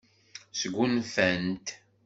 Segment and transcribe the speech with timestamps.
[0.59, 1.67] Sgunfant.